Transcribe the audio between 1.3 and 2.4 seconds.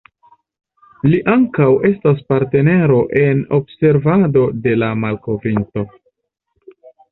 ankaŭ estas